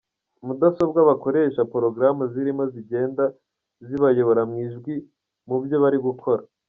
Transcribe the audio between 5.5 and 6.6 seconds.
byo bari gukora.